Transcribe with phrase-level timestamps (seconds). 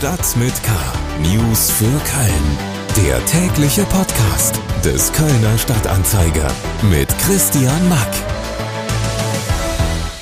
[0.00, 0.72] Stadt mit K.
[1.20, 3.06] News für Köln.
[3.06, 6.50] Der tägliche Podcast des Kölner Stadtanzeiger
[6.90, 8.08] mit Christian Mack.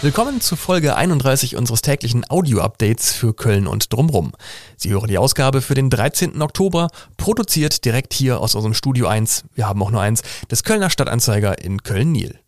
[0.02, 4.32] Willkommen zu Folge 31 unseres täglichen Audio-Updates für Köln und drumrum.
[4.76, 6.42] Sie hören die Ausgabe für den 13.
[6.42, 10.90] Oktober, produziert direkt hier aus unserem Studio 1, wir haben auch nur eins, des Kölner
[10.90, 12.40] Stadtanzeiger in Köln-Niel.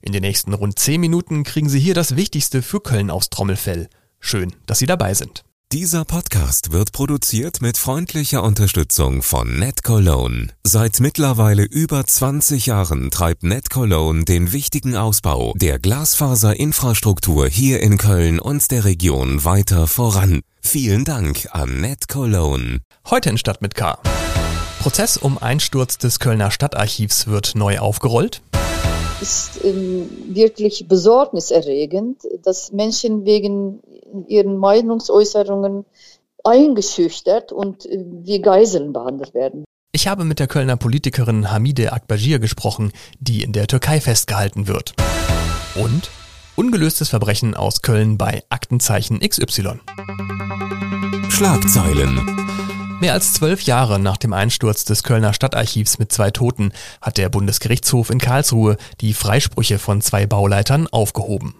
[0.00, 3.90] In den nächsten rund 10 Minuten kriegen Sie hier das Wichtigste für Köln aufs Trommelfell.
[4.20, 5.44] Schön, dass Sie dabei sind.
[5.70, 10.46] Dieser Podcast wird produziert mit freundlicher Unterstützung von NetCologne.
[10.64, 18.40] Seit mittlerweile über 20 Jahren treibt NetCologne den wichtigen Ausbau der Glasfaserinfrastruktur hier in Köln
[18.40, 20.40] und der Region weiter voran.
[20.62, 22.78] Vielen Dank an NetCologne.
[23.10, 23.98] Heute in Stadt mit K.
[24.80, 28.40] Prozess um Einsturz des Kölner Stadtarchivs wird neu aufgerollt
[29.20, 33.80] ist ähm, wirklich besorgniserregend, dass Menschen wegen
[34.26, 35.84] ihren Meinungsäußerungen
[36.44, 39.64] eingeschüchtert und äh, wie Geiseln behandelt werden.
[39.92, 44.94] Ich habe mit der Kölner Politikerin Hamide Akbajir gesprochen, die in der Türkei festgehalten wird.
[45.74, 46.10] Und
[46.56, 49.80] ungelöstes Verbrechen aus Köln bei Aktenzeichen XY.
[51.30, 52.20] Schlagzeilen.
[53.00, 57.28] Mehr als zwölf Jahre nach dem Einsturz des Kölner Stadtarchivs mit zwei Toten hat der
[57.28, 61.54] Bundesgerichtshof in Karlsruhe die Freisprüche von zwei Bauleitern aufgehoben.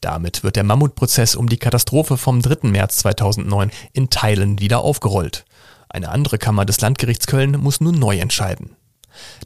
[0.00, 2.68] Damit wird der Mammutprozess um die Katastrophe vom 3.
[2.68, 5.44] März 2009 in Teilen wieder aufgerollt.
[5.88, 8.76] Eine andere Kammer des Landgerichts Köln muss nun neu entscheiden.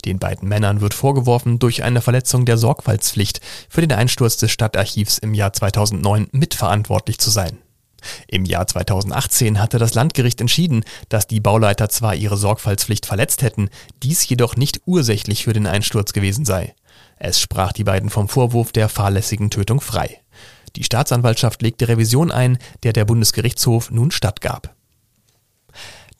[0.04, 5.18] Den beiden Männern wird vorgeworfen, durch eine Verletzung der Sorgfaltspflicht für den Einsturz des Stadtarchivs
[5.18, 7.58] im Jahr 2009 mitverantwortlich zu sein.
[8.28, 13.68] Im Jahr 2018 hatte das Landgericht entschieden, dass die Bauleiter zwar ihre Sorgfaltspflicht verletzt hätten,
[14.02, 16.74] dies jedoch nicht ursächlich für den Einsturz gewesen sei.
[17.16, 20.20] Es sprach die beiden vom Vorwurf der fahrlässigen Tötung frei.
[20.76, 24.74] Die Staatsanwaltschaft legte Revision ein, der der Bundesgerichtshof nun stattgab.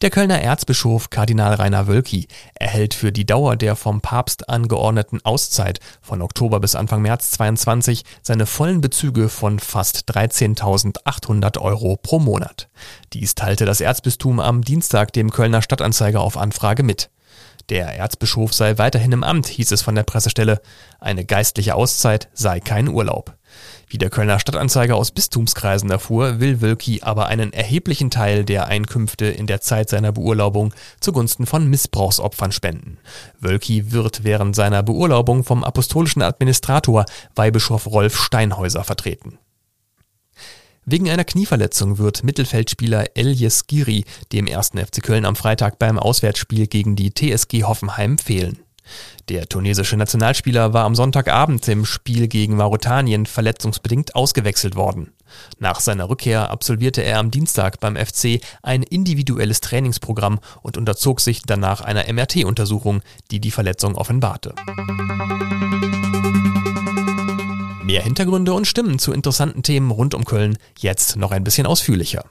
[0.02, 5.80] Der Kölner Erzbischof Kardinal Rainer Wölki erhält für die Dauer der vom Papst angeordneten Auszeit
[6.02, 12.68] von Oktober bis Anfang März 22 seine vollen Bezüge von fast 13.800 Euro pro Monat.
[13.14, 17.08] Dies teilte das Erzbistum am Dienstag dem Kölner Stadtanzeiger auf Anfrage mit.
[17.68, 20.60] Der Erzbischof sei weiterhin im Amt, hieß es von der Pressestelle.
[21.00, 23.34] Eine geistliche Auszeit sei kein Urlaub.
[23.88, 29.26] Wie der Kölner Stadtanzeiger aus Bistumskreisen erfuhr, will Wölki aber einen erheblichen Teil der Einkünfte
[29.26, 32.98] in der Zeit seiner Beurlaubung zugunsten von Missbrauchsopfern spenden.
[33.40, 39.38] Wölki wird während seiner Beurlaubung vom apostolischen Administrator Weihbischof Rolf Steinhäuser vertreten.
[40.88, 46.68] Wegen einer Knieverletzung wird Mittelfeldspieler Eljes Giri dem ersten FC Köln am Freitag beim Auswärtsspiel
[46.68, 48.60] gegen die TSG Hoffenheim fehlen.
[49.28, 55.12] Der tunesische Nationalspieler war am Sonntagabend im Spiel gegen Mauretanien verletzungsbedingt ausgewechselt worden.
[55.58, 61.42] Nach seiner Rückkehr absolvierte er am Dienstag beim FC ein individuelles Trainingsprogramm und unterzog sich
[61.42, 64.54] danach einer MRT-Untersuchung, die die Verletzung offenbarte.
[67.86, 72.24] Mehr Hintergründe und Stimmen zu interessanten Themen rund um Köln jetzt noch ein bisschen ausführlicher.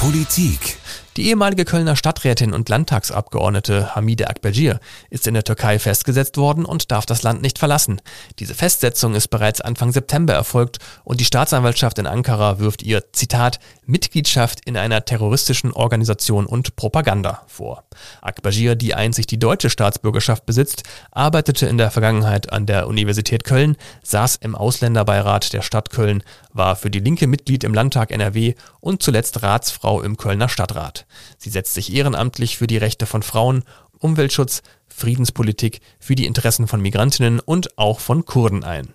[0.00, 0.76] Politik
[1.16, 4.80] die ehemalige Kölner Stadträtin und Landtagsabgeordnete Hamide Akbajir
[5.10, 8.00] ist in der Türkei festgesetzt worden und darf das Land nicht verlassen.
[8.38, 13.60] Diese Festsetzung ist bereits Anfang September erfolgt und die Staatsanwaltschaft in Ankara wirft ihr, Zitat,
[13.84, 17.84] Mitgliedschaft in einer terroristischen Organisation und Propaganda vor.
[18.22, 23.76] Akbajir, die einzig die deutsche Staatsbürgerschaft besitzt, arbeitete in der Vergangenheit an der Universität Köln,
[24.02, 26.22] saß im Ausländerbeirat der Stadt Köln,
[26.52, 31.06] war für die Linke Mitglied im Landtag NRW und zuletzt Ratsfrau im Kölner Stadtrat.
[31.38, 33.64] Sie setzt sich ehrenamtlich für die Rechte von Frauen,
[33.98, 38.94] Umweltschutz, Friedenspolitik, für die Interessen von Migrantinnen und auch von Kurden ein.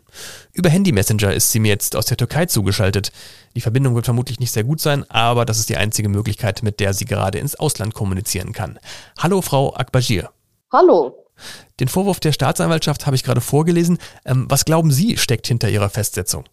[0.53, 3.11] Über Handy Messenger ist sie mir jetzt aus der Türkei zugeschaltet.
[3.56, 6.79] Die Verbindung wird vermutlich nicht sehr gut sein, aber das ist die einzige Möglichkeit, mit
[6.79, 8.79] der sie gerade ins Ausland kommunizieren kann.
[9.17, 10.29] Hallo, Frau Akbajir.
[10.72, 11.25] Hallo.
[11.79, 14.00] Den Vorwurf der Staatsanwaltschaft habe ich gerade vorgelesen.
[14.25, 16.45] Ähm, was glauben Sie steckt hinter Ihrer Festsetzung?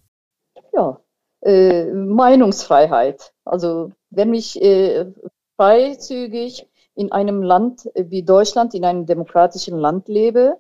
[0.73, 1.01] Ja,
[1.43, 3.33] äh, Meinungsfreiheit.
[3.45, 5.07] Also wenn mich äh,
[5.57, 10.59] freizügig in einem Land wie Deutschland, in einem demokratischen Land lebe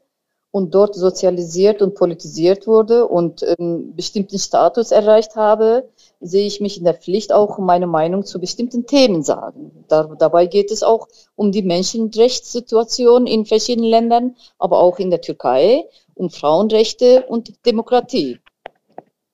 [0.51, 5.89] und dort sozialisiert und politisiert wurde und einen bestimmten Status erreicht habe,
[6.21, 9.85] sehe ich mich in der Pflicht, auch meine Meinung zu bestimmten Themen sagen.
[9.89, 15.21] Da, dabei geht es auch um die Menschenrechtssituation in verschiedenen Ländern, aber auch in der
[15.21, 18.39] Türkei, um Frauenrechte und Demokratie.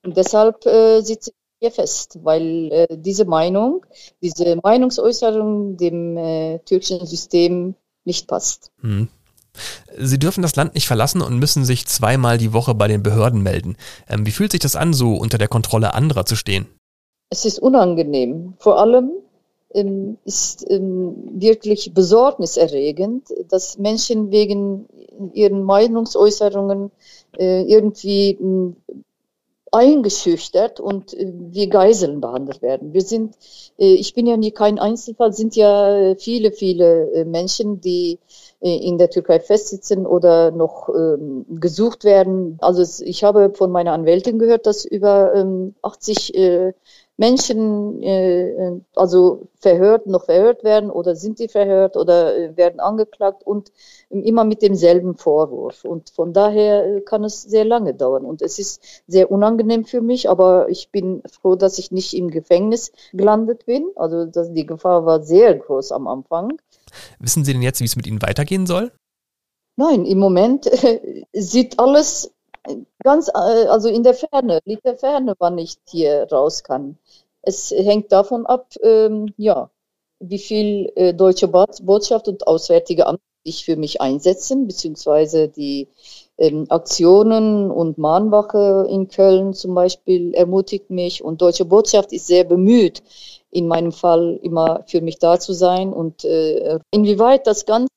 [0.03, 1.31] Und deshalb äh, sitze
[1.61, 3.85] hier fest, weil äh, diese Meinung,
[4.21, 8.71] diese Meinungsäußerung dem äh, türkischen System nicht passt.
[8.81, 9.09] Hm.
[9.97, 13.43] Sie dürfen das Land nicht verlassen und müssen sich zweimal die Woche bei den Behörden
[13.43, 13.77] melden.
[14.09, 16.67] Ähm, wie fühlt sich das an, so unter der Kontrolle anderer zu stehen?
[17.29, 18.55] Es ist unangenehm.
[18.57, 19.11] Vor allem,
[19.73, 24.87] ähm, ist ähm, wirklich besorgniserregend, dass Menschen wegen
[25.33, 26.91] ihren Meinungsäußerungen
[27.37, 28.37] äh, irgendwie
[29.71, 32.93] eingeschüchtert und äh, wie Geiseln behandelt werden.
[32.93, 33.35] Wir sind,
[33.79, 38.19] äh, ich bin ja nie kein Einzelfall, sind ja viele, viele äh, Menschen, die
[38.59, 42.57] äh, in der Türkei festsitzen oder noch ähm, gesucht werden.
[42.61, 46.73] Also ich habe von meiner Anwältin gehört, dass über ähm, 80 äh,
[47.21, 53.43] Menschen äh, also verhört, noch verhört werden oder sind sie verhört oder äh, werden angeklagt
[53.45, 53.71] und
[54.09, 55.85] immer mit demselben Vorwurf.
[55.85, 58.25] Und von daher äh, kann es sehr lange dauern.
[58.25, 62.31] Und es ist sehr unangenehm für mich, aber ich bin froh, dass ich nicht im
[62.31, 63.91] Gefängnis gelandet bin.
[63.95, 66.59] Also das, die Gefahr war sehr groß am Anfang.
[67.19, 68.91] Wissen Sie denn jetzt, wie es mit Ihnen weitergehen soll?
[69.77, 72.33] Nein, im Moment äh, sieht alles
[73.03, 76.97] ganz, äh, also in der Ferne, liegt der Ferne, wann ich hier raus kann.
[77.41, 79.71] Es hängt davon ab, ähm, ja,
[80.19, 85.87] wie viel äh, deutsche Botschaft und Auswärtige Amt sich für mich einsetzen, beziehungsweise die
[86.37, 92.43] ähm, Aktionen und Mahnwache in Köln zum Beispiel ermutigt mich und deutsche Botschaft ist sehr
[92.43, 93.01] bemüht,
[93.49, 97.89] in meinem Fall immer für mich da zu sein und äh, inwieweit das Ganze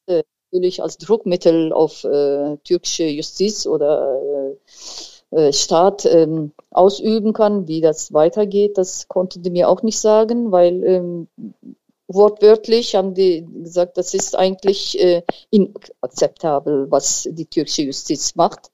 [0.54, 4.33] natürlich als Druckmittel auf äh, türkische Justiz oder äh,
[5.50, 10.84] Staat ähm, ausüben kann, wie das weitergeht, das konnten die mir auch nicht sagen, weil
[10.84, 11.28] ähm,
[12.06, 18.70] wortwörtlich haben die gesagt, das ist eigentlich äh, inakzeptabel, was die türkische Justiz macht.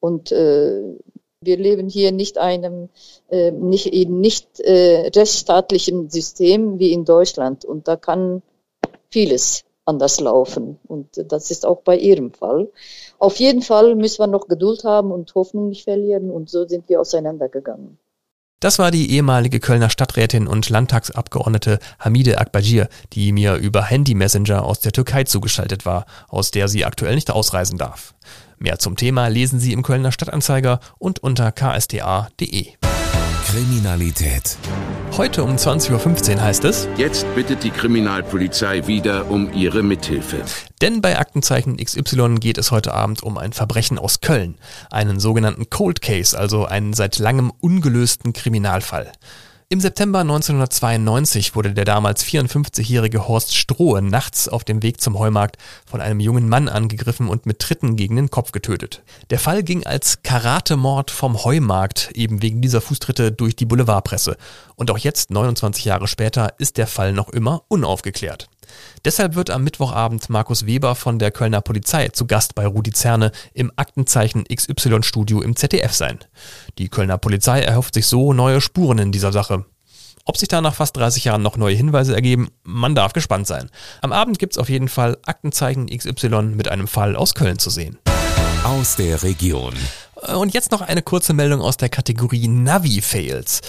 [0.00, 0.82] Und äh,
[1.40, 2.88] wir leben hier nicht einem
[3.30, 8.42] äh, nicht in nicht äh, rechtsstaatlichen System wie in Deutschland und da kann
[9.10, 10.78] vieles anders laufen.
[10.86, 12.70] Und das ist auch bei ihrem Fall.
[13.18, 16.30] Auf jeden Fall müssen wir noch Geduld haben und Hoffnung nicht verlieren.
[16.30, 17.98] Und so sind wir auseinandergegangen.
[18.60, 24.64] Das war die ehemalige Kölner Stadträtin und Landtagsabgeordnete Hamide Akbajir, die mir über Handy Messenger
[24.64, 28.14] aus der Türkei zugeschaltet war, aus der sie aktuell nicht ausreisen darf.
[28.56, 32.68] Mehr zum Thema lesen Sie im Kölner Stadtanzeiger und unter ksta.de.
[33.54, 34.58] Kriminalität.
[35.12, 36.88] Heute um 20.15 Uhr heißt es.
[36.96, 40.42] Jetzt bittet die Kriminalpolizei wieder um ihre Mithilfe.
[40.80, 44.56] Denn bei Aktenzeichen XY geht es heute Abend um ein Verbrechen aus Köln.
[44.90, 49.12] Einen sogenannten Cold Case, also einen seit langem ungelösten Kriminalfall.
[49.70, 55.56] Im September 1992 wurde der damals 54-jährige Horst Strohe nachts auf dem Weg zum Heumarkt
[55.86, 59.02] von einem jungen Mann angegriffen und mit Tritten gegen den Kopf getötet.
[59.30, 64.36] Der Fall ging als Karatemord vom Heumarkt eben wegen dieser Fußtritte durch die Boulevardpresse.
[64.76, 68.48] Und auch jetzt, 29 Jahre später, ist der Fall noch immer unaufgeklärt.
[69.04, 73.32] Deshalb wird am Mittwochabend Markus Weber von der Kölner Polizei zu Gast bei Rudi Zerne
[73.52, 76.18] im Aktenzeichen XY Studio im ZDF sein.
[76.78, 79.64] Die Kölner Polizei erhofft sich so neue Spuren in dieser Sache.
[80.26, 83.70] Ob sich da nach fast 30 Jahren noch neue Hinweise ergeben, man darf gespannt sein.
[84.00, 87.98] Am Abend gibt's auf jeden Fall Aktenzeichen XY mit einem Fall aus Köln zu sehen.
[88.64, 89.74] Aus der Region.
[90.34, 93.60] Und jetzt noch eine kurze Meldung aus der Kategorie Navi-Fails.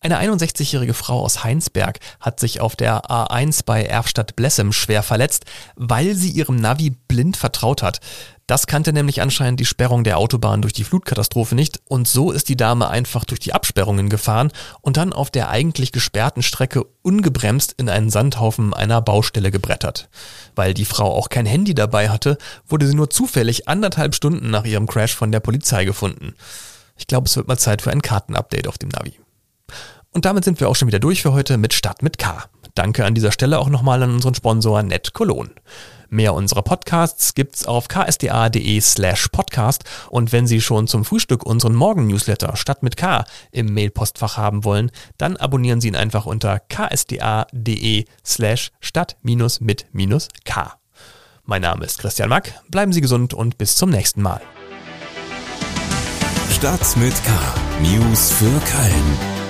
[0.00, 5.44] Eine 61-jährige Frau aus Heinsberg hat sich auf der A1 bei Erfstadt-Blessem schwer verletzt,
[5.76, 8.00] weil sie ihrem Navi blind vertraut hat.
[8.48, 12.48] Das kannte nämlich anscheinend die Sperrung der Autobahn durch die Flutkatastrophe nicht und so ist
[12.48, 17.74] die Dame einfach durch die Absperrungen gefahren und dann auf der eigentlich gesperrten Strecke ungebremst
[17.76, 20.08] in einen Sandhaufen einer Baustelle gebrettert.
[20.54, 24.64] Weil die Frau auch kein Handy dabei hatte, wurde sie nur zufällig anderthalb Stunden nach
[24.64, 26.34] ihrem Crash von der Polizei gefunden.
[26.96, 29.20] Ich glaube, es wird mal Zeit für ein Kartenupdate auf dem Navi.
[30.12, 32.44] Und damit sind wir auch schon wieder durch für heute mit Stadt mit K.
[32.74, 35.50] Danke an dieser Stelle auch nochmal an unseren Sponsor Net Cologne.
[36.10, 41.74] Mehr unserer Podcasts gibt's auf ksda.de slash podcast und wenn Sie schon zum Frühstück unseren
[41.74, 48.06] Morgen-Newsletter Stadt mit K im Mailpostfach haben wollen, dann abonnieren Sie ihn einfach unter ksda.de
[48.24, 50.72] slash stadt-mit-k.
[51.44, 54.40] Mein Name ist Christian Mack, bleiben Sie gesund und bis zum nächsten Mal.
[56.50, 57.30] Stadt mit K.
[57.82, 59.37] News für Köln.